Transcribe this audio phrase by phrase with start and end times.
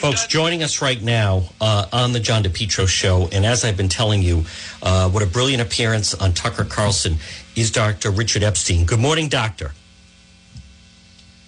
[0.00, 3.88] Folks, joining us right now uh, on the John DePetro show, and as I've been
[3.88, 4.44] telling you,
[4.82, 7.16] uh, what a brilliant appearance on Tucker Carlson
[7.56, 8.10] is Dr.
[8.10, 8.86] Richard Epstein.
[8.86, 9.72] Good morning, Doctor.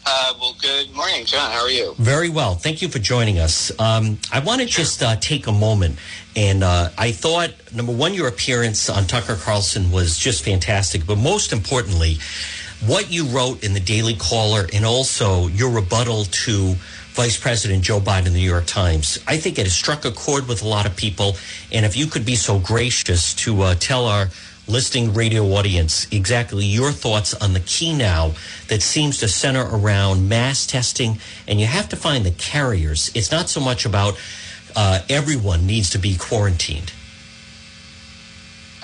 [0.07, 1.51] Uh, well, good morning, John.
[1.51, 1.95] How are you?
[1.99, 2.55] Very well.
[2.55, 3.73] Thank you for joining us.
[3.81, 5.99] Um, I want to just uh, take a moment,
[6.37, 11.17] and uh, I thought, number one, your appearance on Tucker Carlson was just fantastic, but
[11.17, 12.19] most importantly,
[12.87, 16.75] what you wrote in the Daily Caller and also your rebuttal to
[17.15, 19.19] Vice President Joe Biden in the New York Times.
[19.27, 21.37] I think it has struck a chord with a lot of people.
[21.73, 24.29] And if you could be so gracious to uh, tell our
[24.67, 28.33] listening radio audience exactly your thoughts on the key now
[28.69, 33.11] that seems to center around mass testing, and you have to find the carriers.
[33.15, 34.19] It's not so much about
[34.75, 36.93] uh, everyone needs to be quarantined.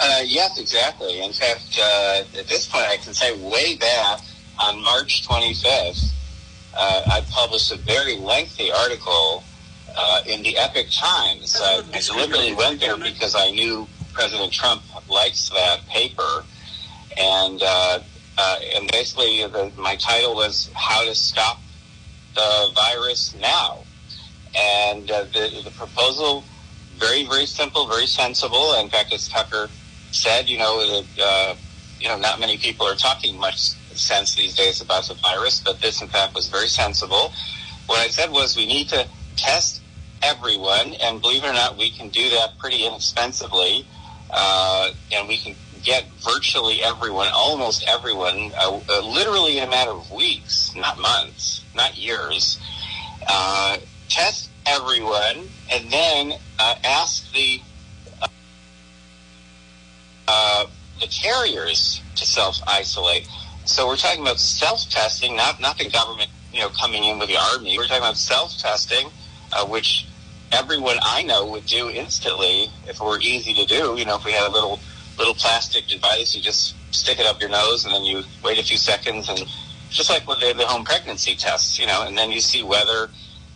[0.03, 1.21] Uh, yes, exactly.
[1.23, 4.21] In fact, uh, at this point, I can say way back
[4.59, 6.11] on March 25th,
[6.75, 9.45] uh, I published a very lengthy article
[9.95, 11.61] uh, in the Epoch Times.
[11.63, 16.45] I deliberately went there because I knew President Trump likes that paper,
[17.19, 17.99] and uh,
[18.39, 21.61] uh, and basically the, my title was "How to Stop
[22.35, 23.81] the Virus Now,"
[24.57, 26.45] and the the proposal
[26.97, 28.75] very very simple, very sensible.
[28.81, 29.69] In fact, as Tucker
[30.11, 31.55] said, you know, uh,
[31.99, 33.59] you know, not many people are talking much
[33.95, 37.33] sense these days about the virus, but this, in fact, was very sensible.
[37.87, 39.83] What I said was we need to test
[40.23, 43.87] everyone, and believe it or not, we can do that pretty inexpensively,
[44.31, 49.93] uh, and we can get virtually everyone, almost everyone, uh, uh, literally in a matter
[49.93, 52.59] of weeks, not months, not years.
[53.27, 57.61] Uh, test everyone, and then uh, ask the
[60.29, 60.67] uh,
[61.01, 63.29] the carriers to self isolate.
[63.65, 67.29] So we're talking about self testing, not not the government, you know, coming in with
[67.29, 67.77] the army.
[67.77, 69.09] We're talking about self testing,
[69.53, 70.07] uh, which
[70.53, 73.97] everyone I know would do instantly if it were easy to do.
[73.97, 74.81] You know, if we had a little
[75.19, 78.63] little plastic device, you just stick it up your nose and then you wait a
[78.63, 79.39] few seconds and
[79.91, 83.11] just like with the, the home pregnancy tests, you know, and then you see whether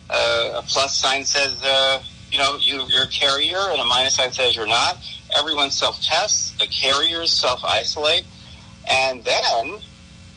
[0.09, 4.15] uh, a plus sign says, uh, you know, you, you're a carrier and a minus
[4.15, 4.97] sign says you're not
[5.37, 8.25] everyone self-tests, the carriers self-isolate,
[8.89, 9.79] and then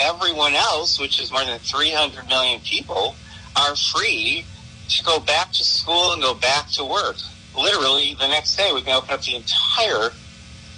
[0.01, 3.15] everyone else, which is more than 300 million people,
[3.57, 4.45] are free
[4.89, 7.17] to go back to school and go back to work.
[7.57, 10.11] Literally, the next day we can open up the entire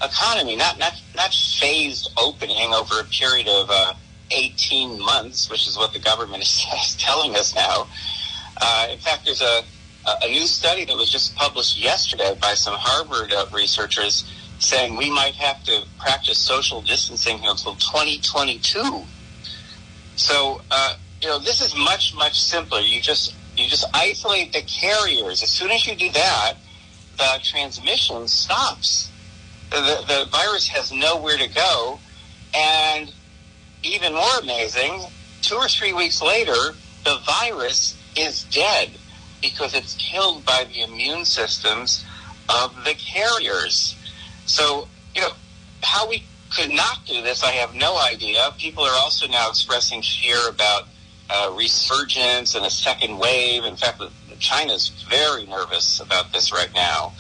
[0.03, 3.93] economy, not not not phased opening over a period of uh,
[4.31, 7.87] 18 months, which is what the government is telling us now.
[8.61, 9.63] Uh, in fact, there's a
[10.07, 15.11] a new study that was just published yesterday by some Harvard uh, researchers saying we
[15.11, 19.05] might have to practice social distancing until 2022.
[20.17, 22.81] So, uh, you know, this is much, much simpler.
[22.81, 25.43] You just, you just isolate the carriers.
[25.43, 26.55] As soon as you do that,
[27.17, 29.11] the transmission stops.
[29.71, 31.99] The, the virus has nowhere to go.
[32.55, 33.13] And
[33.83, 35.01] even more amazing,
[35.43, 36.75] two or three weeks later,
[37.05, 38.91] the virus is dead
[39.41, 42.05] because it's killed by the immune systems
[42.49, 43.97] of the carriers.
[44.47, 45.31] So, you know,
[45.83, 46.25] how we
[46.55, 48.53] could not do this, I have no idea.
[48.59, 50.89] People are also now expressing fear about
[51.31, 53.65] uh, resurgence and a second wave.
[53.65, 54.03] In fact,
[54.41, 57.13] China's very nervous about this right now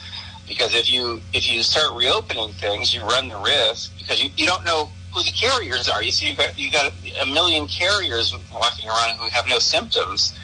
[0.48, 4.46] because if you if you start reopening things, you run the risk because you, you
[4.46, 6.02] don't know who the carriers are.
[6.02, 6.92] You see, you got you got
[7.22, 10.36] a million carriers walking around who have no symptoms.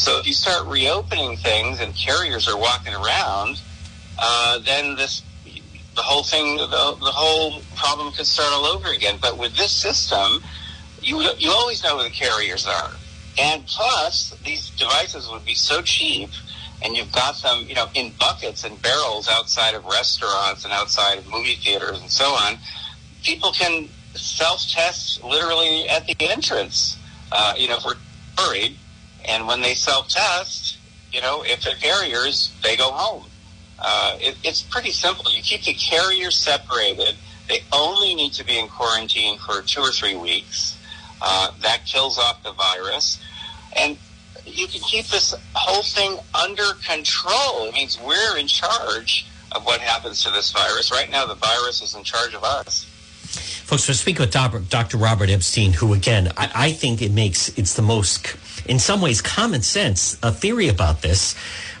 [0.00, 3.60] So if you start reopening things and carriers are walking around,
[4.18, 5.20] uh, then this
[5.94, 9.18] the whole thing, the, the whole problem could start all over again.
[9.20, 10.42] But with this system,
[11.02, 12.92] you you always know who the carriers are,
[13.38, 16.30] and plus these devices would be so cheap,
[16.82, 21.18] and you've got them, you know, in buckets and barrels outside of restaurants and outside
[21.18, 22.56] of movie theaters and so on.
[23.22, 26.96] People can self-test literally at the entrance.
[27.30, 28.00] Uh, you know, if we're
[28.38, 28.78] worried,
[29.24, 30.78] and when they self-test,
[31.12, 33.24] you know, if they're carriers, they go home.
[33.78, 35.24] Uh, it, it's pretty simple.
[35.30, 37.16] You keep the carriers separated.
[37.48, 40.78] They only need to be in quarantine for two or three weeks.
[41.22, 43.20] Uh, that kills off the virus.
[43.76, 43.98] And
[44.46, 47.66] you can keep this whole thing under control.
[47.68, 50.90] It means we're in charge of what happens to this virus.
[50.90, 52.86] Right now, the virus is in charge of us.
[53.70, 54.32] Folks, we're speaking with
[54.68, 54.96] Dr.
[54.96, 58.34] Robert Epstein, who, again, I, I think it makes it's the most
[58.66, 61.36] in some ways, common sense, a theory about this.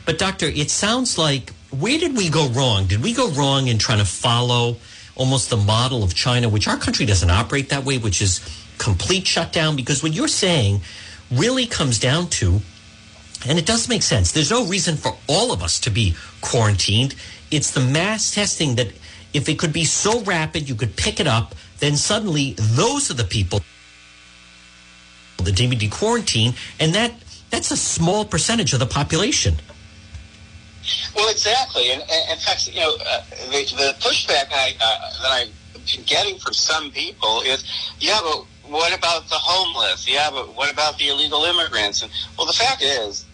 [0.06, 2.86] But, Doctor, it sounds like where did we go wrong?
[2.86, 4.76] Did we go wrong in trying to follow
[5.16, 8.38] almost the model of China, which our country doesn't operate that way, which is
[8.78, 9.74] complete shutdown?
[9.74, 10.82] Because what you're saying
[11.32, 12.60] really comes down to
[13.48, 14.32] And it does make sense.
[14.32, 17.14] There's no reason for all of us to be quarantined.
[17.50, 18.88] It's the mass testing that,
[19.32, 23.14] if it could be so rapid, you could pick it up, then suddenly those are
[23.14, 23.60] the people
[25.44, 27.12] to be quarantined, and that
[27.50, 29.56] that's a small percentage of the population.
[31.14, 35.30] Well, exactly, and, and in fact, you know, uh, the, the, pushback I, uh, that
[35.30, 37.64] I've been getting from some people is,
[37.98, 40.08] yeah, but what about the homeless?
[40.08, 42.02] Yeah, but what about the illegal immigrants?
[42.02, 43.26] And well, the fact is,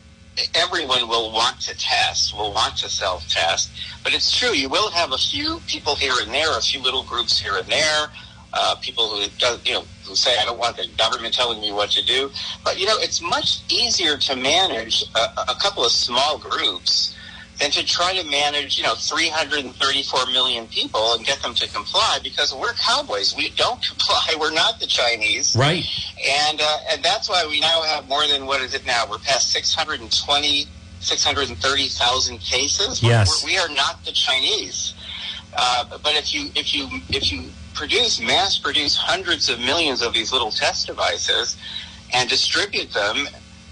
[0.54, 3.70] everyone will want to test, will want to self-test,
[4.02, 4.52] but it's true.
[4.52, 7.66] You will have a few people here and there, a few little groups here and
[7.68, 8.08] there,
[8.56, 9.20] uh, people who
[9.64, 12.30] you know who say I don't want the government telling me what to do.
[12.64, 17.14] But you know, it's much easier to manage a, a couple of small groups
[17.60, 22.18] than to try to manage, you know, 334 million people and get them to comply
[22.22, 23.34] because we're cowboys.
[23.36, 24.36] We don't comply.
[24.38, 25.56] We're not the Chinese.
[25.56, 25.84] Right.
[26.48, 29.04] And, uh, and that's why we now have more than, what is it now?
[29.08, 30.66] We're past 620,
[31.00, 33.02] 630,000 cases.
[33.02, 33.42] Yes.
[33.42, 34.94] We're, we are not the Chinese.
[35.56, 37.44] Uh, but if you, if you, if you
[37.76, 41.56] produce, mass produce hundreds of millions of these little test devices
[42.12, 43.28] and distribute them,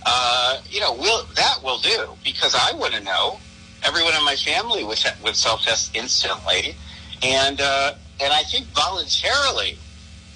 [0.06, 3.40] uh, you know, will that will do because I want to know
[3.82, 6.74] everyone in my family would, would self-test instantly.
[7.22, 9.78] And, uh, and I think voluntarily,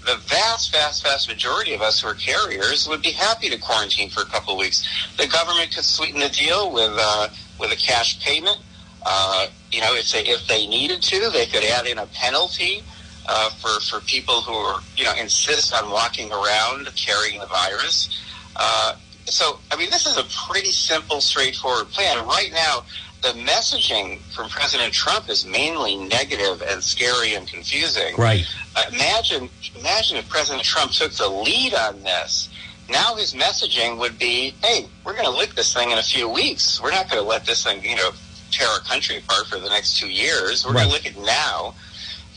[0.06, 4.08] the vast, vast, vast majority of us who are carriers would be happy to quarantine
[4.08, 4.86] for a couple of weeks.
[5.18, 7.28] The government could sweeten the deal with, uh,
[7.60, 8.58] with a cash payment.
[9.04, 12.82] Uh, you know, if they, if they needed to, they could add in a penalty
[13.28, 18.08] uh, for, for people who are, you know, insist on walking around carrying the virus.
[18.56, 18.94] Uh,
[19.26, 22.26] so, I mean, this is a pretty simple, straightforward plan.
[22.26, 22.84] Right now,
[23.22, 28.16] the messaging from President Trump is mainly negative and scary and confusing.
[28.16, 28.46] Right.
[28.74, 32.48] Uh, imagine, imagine if President Trump took the lead on this.
[32.88, 36.26] Now his messaging would be, "Hey, we're going to lick this thing in a few
[36.26, 36.80] weeks.
[36.80, 38.12] We're not going to let this thing, you know,
[38.50, 40.64] tear our country apart for the next two years.
[40.64, 40.88] We're right.
[40.88, 41.74] going to lick it now."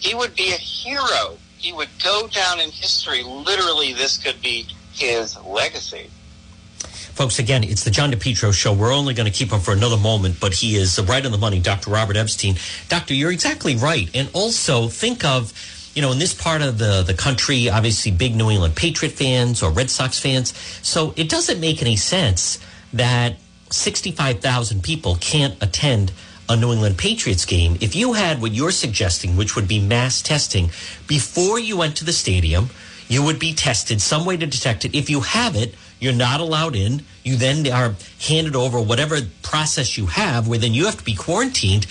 [0.02, 1.38] He would be a hero.
[1.58, 3.24] He would go down in history.
[3.24, 6.10] Literally, this could be his legacy.
[7.14, 8.74] Folks, again, it's the John DePetro show.
[8.74, 11.38] We're only going to keep him for another moment, but he is right on the
[11.38, 11.92] money, Dr.
[11.92, 12.56] Robert Epstein.
[12.90, 14.10] Doctor, you're exactly right.
[14.16, 15.54] And also think of,
[15.94, 19.62] you know, in this part of the, the country, obviously big New England Patriot fans
[19.62, 20.58] or Red Sox fans.
[20.82, 22.60] So it doesn't make any sense
[22.94, 23.36] that
[23.70, 26.12] 65,000 people can't attend
[26.52, 27.78] a New England Patriots game.
[27.80, 30.70] If you had what you're suggesting, which would be mass testing,
[31.08, 32.70] before you went to the stadium,
[33.08, 34.94] you would be tested, some way to detect it.
[34.94, 37.04] If you have it, you're not allowed in.
[37.24, 41.16] You then are handed over whatever process you have, where then you have to be
[41.16, 41.88] quarantined.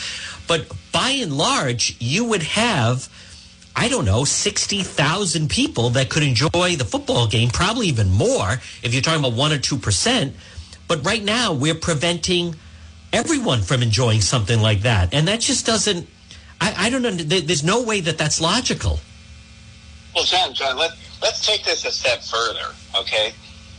[0.46, 3.08] But by and large, you would have,
[3.74, 8.92] I don't know, 60,000 people that could enjoy the football game, probably even more if
[8.92, 10.32] you're talking about one or 2%.
[10.88, 12.56] But right now, we're preventing
[13.12, 15.12] everyone from enjoying something like that.
[15.12, 16.08] And that just doesn't,
[16.60, 19.00] I, I don't know, there's no way that that's logical.
[20.14, 20.92] Well, John, John, let,
[21.22, 23.32] let's take this a step further, okay?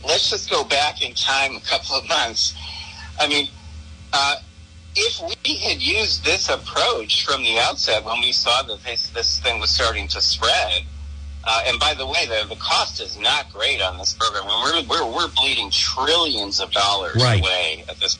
[0.04, 2.54] let's just go back in time a couple of months.
[3.20, 3.48] I mean,
[4.12, 4.36] uh,
[4.94, 9.40] if we had used this approach from the outset when we saw that this, this
[9.40, 10.82] thing was starting to spread,
[11.44, 14.44] uh, and by the way, the, the cost is not great on this program.
[14.46, 17.40] We're, we're, we're bleeding trillions of dollars right.
[17.40, 18.18] away at this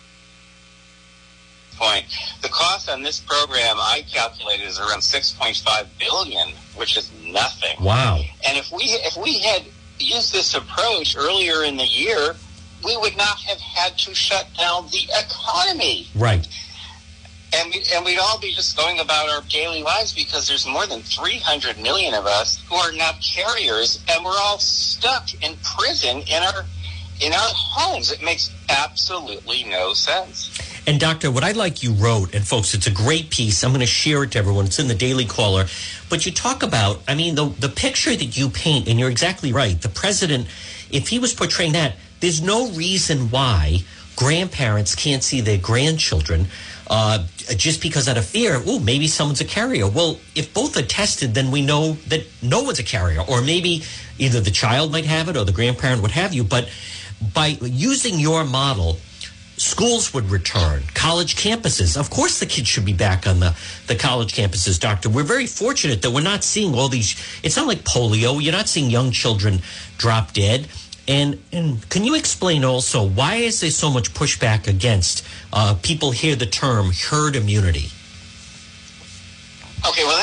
[1.82, 2.06] point.
[2.43, 7.76] The cost on this program I calculated is around 6.5 billion, which is nothing.
[7.83, 8.21] Wow.
[8.47, 9.64] And if we if we had
[9.99, 12.37] used this approach earlier in the year,
[12.85, 16.09] we would not have had to shut down the economy.
[16.14, 16.47] Right.
[17.54, 20.87] And, we, and we'd all be just going about our daily lives because there's more
[20.87, 26.23] than 300 million of us who are not carriers, and we're all stuck in prison
[26.23, 26.64] in our
[27.21, 28.11] in our homes.
[28.11, 30.50] It makes absolutely no sense.
[30.84, 33.62] And Doctor, what I like you wrote, and folks, it's a great piece.
[33.62, 34.66] I'm going to share it to everyone.
[34.66, 35.66] It's in the Daily Caller.
[36.10, 39.52] But you talk about, I mean, the the picture that you paint, and you're exactly
[39.52, 39.80] right.
[39.80, 40.48] The president,
[40.90, 43.84] if he was portraying that, there's no reason why
[44.16, 46.46] grandparents can't see their grandchildren
[46.88, 47.24] uh,
[47.56, 49.88] just because out of fear, oh, maybe someone's a carrier.
[49.88, 53.84] Well, if both are tested, then we know that no one's a carrier, or maybe
[54.18, 56.44] either the child might have it or the grandparent would have you.
[56.44, 56.68] But
[57.32, 58.98] by using your model,
[59.56, 61.97] schools would return, college campuses.
[61.97, 63.56] Of course, the kids should be back on the,
[63.87, 65.09] the college campuses, Doctor.
[65.09, 67.14] We're very fortunate that we're not seeing all these.
[67.42, 68.42] It's not like polio.
[68.42, 69.61] You're not seeing young children
[69.99, 70.68] drop dead.
[71.09, 76.12] And, and can you explain also why is there so much pushback against uh, people
[76.12, 77.88] hear the term herd immunity?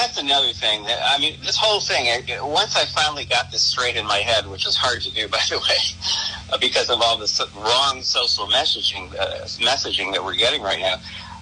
[0.10, 0.86] That's another thing.
[0.86, 2.08] That, I mean, this whole thing,
[2.42, 5.38] once I finally got this straight in my head, which is hard to do, by
[5.48, 10.80] the way, because of all this wrong social messaging, uh, messaging that we're getting right
[10.80, 10.96] now.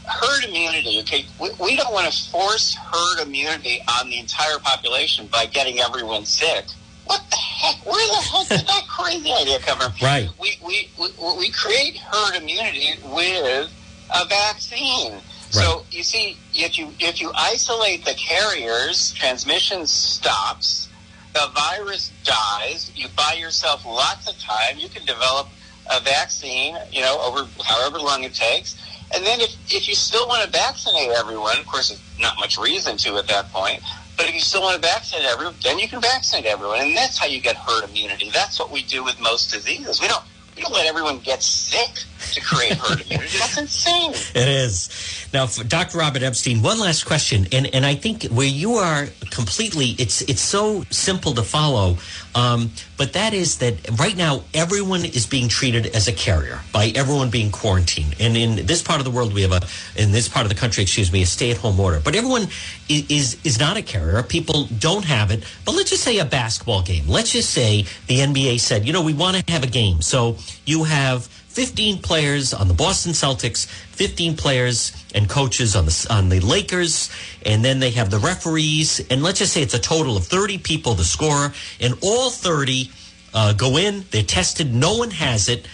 [0.05, 5.27] Herd immunity, okay, we, we don't want to force herd immunity on the entire population
[5.27, 6.65] by getting everyone sick.
[7.05, 7.86] What the heck?
[7.86, 9.93] Where the heck did that crazy idea come from?
[10.01, 10.29] Right.
[10.41, 11.07] We, we, we,
[11.38, 13.71] we create herd immunity with
[14.13, 15.13] a vaccine.
[15.50, 20.89] So you see, if you if you isolate the carriers, transmission stops,
[21.34, 22.92] the virus dies.
[22.96, 24.77] You buy yourself lots of time.
[24.77, 25.48] You can develop
[25.92, 28.75] a vaccine, you know, over however long it takes.
[29.13, 32.58] And then if, if you still want to vaccinate everyone, of course, there's not much
[32.58, 33.82] reason to at that point,
[34.18, 36.82] but if you still want to vaccinate everyone, then you can vaccinate everyone.
[36.82, 38.30] And that's how you get herd immunity.
[38.32, 40.01] That's what we do with most diseases.
[40.01, 40.24] We don't
[40.58, 43.38] we don't let everyone get sick to create herd immunity.
[43.40, 44.12] That's insane.
[44.12, 44.90] It is.
[45.34, 46.00] Now, Dr.
[46.00, 50.42] Robert Epstein, one last question, and and I think where you are completely, it's it's
[50.42, 51.98] so simple to follow,
[52.34, 56.92] um, but that is that right now everyone is being treated as a carrier by
[56.96, 59.62] everyone being quarantined, and in this part of the world we have a,
[60.02, 62.44] in this part of the country, excuse me, a stay-at-home order, but everyone
[62.90, 64.24] is is, is not a carrier.
[64.24, 67.06] People don't have it, but let's just say a basketball game.
[67.08, 70.38] Let's just say the NBA said, you know, we want to have a game, so
[70.66, 76.30] you have 15 players on the Boston Celtics, 15 players and coaches on the on
[76.30, 77.10] the Lakers,
[77.46, 80.60] and then they have the referees, and let's just say it's a total of 30
[80.60, 82.92] people, the scorer, and all 30
[83.34, 85.68] uh, go in, they're tested, no one has it.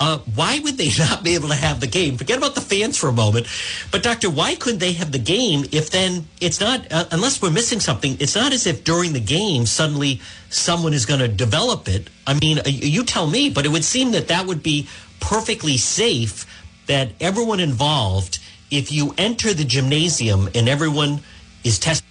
[0.00, 2.16] Uh, why would they not be able to have the game?
[2.16, 3.46] Forget about the fans for a moment.
[3.90, 7.50] But, Doctor, why couldn't they have the game if then it's not, uh, unless we're
[7.50, 11.88] missing something, it's not as if during the game suddenly someone is going to develop
[11.88, 12.08] it.
[12.26, 14.88] I mean, uh, you tell me, but it would seem that that would be
[15.20, 16.46] perfectly safe
[16.86, 18.38] that everyone involved,
[18.70, 21.20] if you enter the gymnasium and everyone
[21.64, 22.04] is testing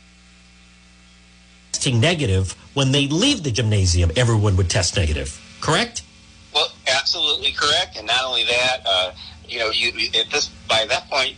[1.99, 5.41] negative, when they leave the gymnasium, everyone would test negative.
[5.61, 6.03] Correct?
[6.57, 7.97] Well, absolutely correct.
[7.97, 9.11] And not only that, uh,
[9.47, 11.35] you know, you at this by that point,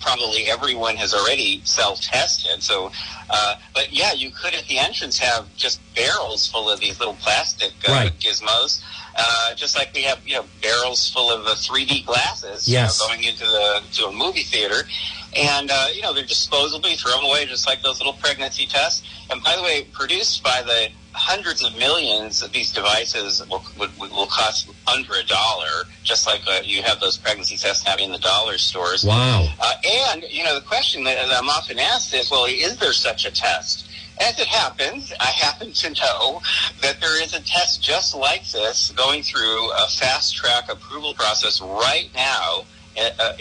[0.00, 2.62] probably everyone has already self-tested.
[2.62, 2.90] So,
[3.28, 7.14] uh, but yeah, you could at the entrance have just barrels full of these little
[7.14, 8.12] plastic uh, Right.
[8.20, 8.80] gizmos,
[9.16, 12.98] uh, just like we have you know barrels full of uh, 3D glasses Yes.
[13.00, 14.82] you know, going into the to a movie theater.
[15.36, 16.88] And uh, you know they're disposable.
[16.88, 19.02] You throw them away, just like those little pregnancy tests.
[19.30, 20.88] And by the way, produced by the
[21.20, 26.40] hundreds of millions of these devices will, will, will cost under a dollar, just like
[26.48, 29.04] uh, you have those pregnancy tests now in the dollar stores.
[29.04, 29.46] Wow.
[29.60, 29.74] Uh,
[30.08, 33.30] and, you know, the question that I'm often asked is, well, is there such a
[33.30, 33.86] test?
[34.20, 36.42] As it happens, I happen to know
[36.82, 41.60] that there is a test just like this going through a fast track approval process
[41.60, 42.64] right now
[42.98, 43.32] uh,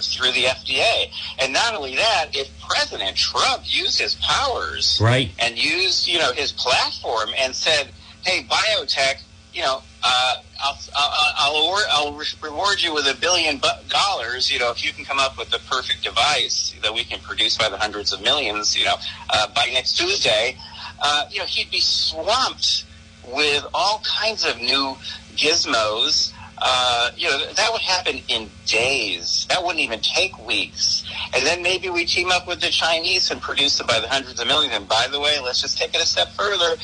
[0.00, 1.10] through the FDA.
[1.38, 5.30] And not only that, if President Trump used his powers Right.
[5.38, 7.88] and used, you know, his platform and said,
[8.24, 9.20] "Hey, biotech,
[9.52, 14.58] you know, uh, I'll, I'll, I'll, award, I'll reward you with a billion dollars, you
[14.58, 17.68] know, if you can come up with the perfect device that we can produce by
[17.68, 18.96] the hundreds of millions, you know,
[19.30, 20.56] uh, by next Tuesday."
[21.00, 22.84] Uh, you know, he'd be swamped
[23.24, 24.96] with all kinds of new
[25.36, 26.32] gizmos.
[26.60, 29.46] Uh, you know, that would happen in days.
[29.48, 31.04] That wouldn't even take weeks.
[31.34, 34.40] And then maybe we team up with the Chinese and produce them by the hundreds
[34.40, 34.74] of millions.
[34.74, 36.76] And by the way, let's just take it a step further.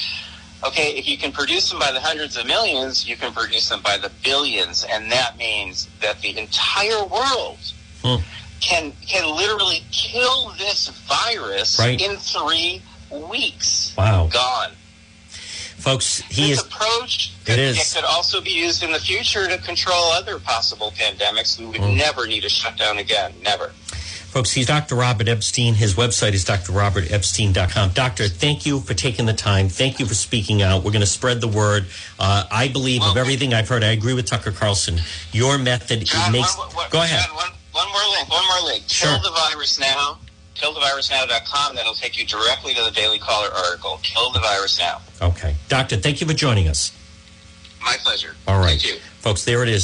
[0.66, 3.80] Okay, if you can produce them by the hundreds of millions, you can produce them
[3.82, 4.84] by the billions.
[4.90, 7.58] And that means that the entire world
[8.02, 8.16] Hmm.
[8.60, 12.00] can can literally kill this virus Right.
[12.00, 13.92] in three weeks.
[13.96, 14.26] Wow.
[14.26, 14.72] Gone.
[15.84, 16.64] Folks, he this is.
[16.66, 17.92] approach It could, is.
[17.94, 21.58] could also be used in the future to control other possible pandemics.
[21.58, 21.96] We would Mm.
[21.96, 23.34] never need a shutdown again.
[23.42, 23.72] Never.
[24.32, 24.94] Folks, he's Dr.
[24.96, 25.74] Robert Epstein.
[25.74, 27.90] His website is drrobertepstein.com.
[27.90, 29.68] Doctor, thank you for taking the time.
[29.68, 30.82] Thank you for speaking out.
[30.82, 31.86] We're going to spread the word.
[32.18, 33.84] Uh, I believe of everything I've heard.
[33.84, 35.00] I agree with Tucker Carlson.
[35.32, 36.56] Your method it John, makes.
[36.58, 37.24] one, one, go ahead.
[37.26, 38.28] John, one, one more link.
[38.30, 38.84] One more link.
[38.88, 39.10] Sure.
[39.10, 40.18] Kill the virus now.
[40.54, 41.74] KillTheVirusNow.com.
[41.74, 43.98] That'll take you directly to the Daily Caller article.
[44.02, 45.00] Kill the virus now.
[45.20, 45.54] Okay.
[45.68, 46.92] Doctor, thank you for joining us.
[47.82, 48.34] My pleasure.
[48.46, 48.80] All right.
[48.80, 49.00] Thank you.
[49.18, 49.82] Folks, there it is.